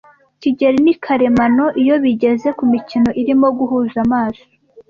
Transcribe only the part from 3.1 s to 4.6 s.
irimo guhuza amaso.